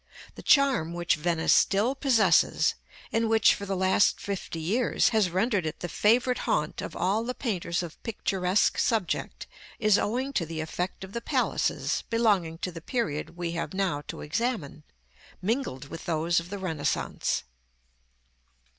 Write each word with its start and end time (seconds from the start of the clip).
The 0.33 0.41
charm 0.41 0.93
which 0.93 1.13
Venice 1.15 1.53
still 1.53 1.93
possesses, 1.93 2.73
and 3.13 3.29
which 3.29 3.53
for 3.53 3.67
the 3.67 3.75
last 3.75 4.19
fifty 4.19 4.59
years 4.59 5.09
has 5.09 5.29
rendered 5.29 5.63
it 5.63 5.81
the 5.81 5.87
favorite 5.87 6.39
haunt 6.49 6.81
of 6.81 6.95
all 6.95 7.23
the 7.23 7.35
painters 7.35 7.83
of 7.83 8.01
picturesque 8.01 8.79
subject, 8.79 9.45
is 9.77 9.99
owing 9.99 10.33
to 10.33 10.45
the 10.47 10.59
effect 10.59 11.03
of 11.03 11.13
the 11.13 11.21
palaces 11.21 12.03
belonging 12.09 12.57
to 12.65 12.71
the 12.71 12.81
period 12.81 13.37
we 13.37 13.51
have 13.51 13.75
now 13.75 14.01
to 14.07 14.21
examine, 14.21 14.81
mingled 15.39 15.89
with 15.89 16.05
those 16.07 16.39
of 16.39 16.49
the 16.49 16.57
Renaissance. 16.57 17.43